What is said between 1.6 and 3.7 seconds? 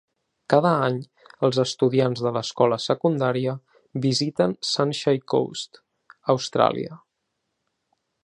estudiants de l'escola secundària